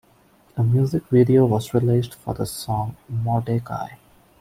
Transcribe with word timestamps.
A 0.57 0.63
music 0.63 1.03
video 1.11 1.45
was 1.45 1.75
released 1.75 2.15
for 2.15 2.33
the 2.33 2.47
song 2.47 2.97
Mordecai. 3.07 3.89